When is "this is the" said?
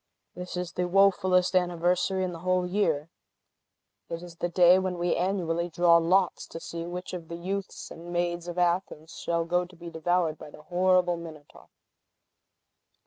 0.33-0.87